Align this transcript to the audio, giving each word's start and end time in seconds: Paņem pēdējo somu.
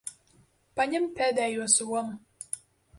Paņem 0.81 1.07
pēdējo 1.21 1.71
somu. 1.77 2.05